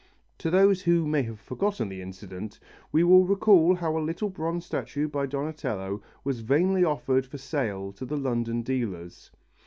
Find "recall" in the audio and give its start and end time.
3.23-3.75